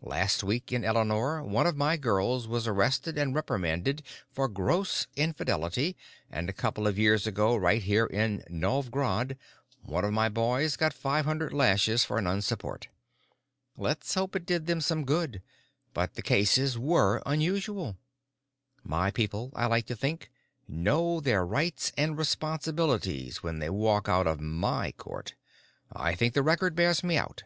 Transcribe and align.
Last 0.00 0.42
week 0.42 0.72
in 0.72 0.82
Eleanor 0.82 1.42
one 1.42 1.66
of 1.66 1.76
my 1.76 1.98
girls 1.98 2.48
was 2.48 2.66
arrested 2.66 3.18
and 3.18 3.34
reprimanded 3.34 4.02
for 4.30 4.48
gross 4.48 5.06
infidelity 5.14 5.94
and 6.30 6.48
a 6.48 6.54
couple 6.54 6.86
of 6.86 6.96
years 6.98 7.26
ago 7.26 7.54
right 7.54 7.82
here 7.82 8.06
in 8.06 8.42
Novj 8.48 8.90
Grad 8.90 9.36
one 9.82 10.02
of 10.06 10.14
my 10.14 10.30
boys 10.30 10.76
got 10.76 10.94
five 10.94 11.26
hundred 11.26 11.52
lashes 11.52 12.02
for 12.02 12.18
nonsupport. 12.18 12.86
Let's 13.76 14.14
hope 14.14 14.34
it 14.34 14.46
did 14.46 14.64
them 14.64 14.80
some 14.80 15.04
good, 15.04 15.42
but 15.92 16.14
the 16.14 16.22
cases 16.22 16.78
were 16.78 17.22
unusual. 17.26 17.98
My 18.82 19.10
people, 19.10 19.52
I 19.54 19.66
like 19.66 19.84
to 19.88 19.94
think, 19.96 20.30
know 20.66 21.20
their 21.20 21.44
rights 21.44 21.92
and 21.98 22.16
responsibilities 22.16 23.42
when 23.42 23.58
they 23.58 23.68
walk 23.68 24.08
out 24.08 24.26
of 24.26 24.40
my 24.40 24.92
court, 24.92 25.34
and 25.92 26.02
I 26.02 26.14
think 26.14 26.32
the 26.32 26.42
record 26.42 26.74
bears 26.74 27.04
me 27.04 27.18
out. 27.18 27.42